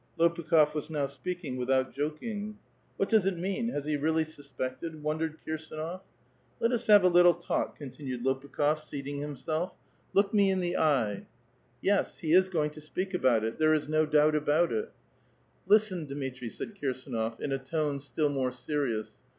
[0.19, 2.53] ^pukli6f was now speaking without joking.
[2.53, 2.55] '*■
[2.97, 3.69] What does it mean?
[3.69, 6.01] Has he really suspected?" won dered Kirsdnof..
[6.59, 9.73] Let us have a little talk," continued Lopukh6f, seating i^toself."
[10.15, 13.75] Look me in the eye." *"* Yes, he is going to speak about it; there
[13.75, 14.91] is no doubt a^iit it."
[15.31, 19.17] *"*" Listen, Dmitri," said Kirsdnof, in a tone still more serious.